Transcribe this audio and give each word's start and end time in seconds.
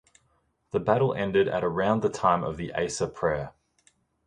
The 0.71 0.79
battle 0.79 1.13
ended 1.13 1.47
at 1.47 1.63
around 1.63 2.01
the 2.01 2.09
time 2.09 2.43
of 2.43 2.57
the 2.57 2.73
Asr 2.75 3.13
prayer. 3.13 3.51